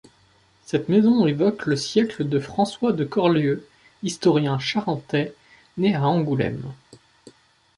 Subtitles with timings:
[0.65, 3.67] Cette maison évoque le siècle de François de Corlieu,
[4.01, 5.31] historien charentais
[5.77, 6.63] né à Angoulême.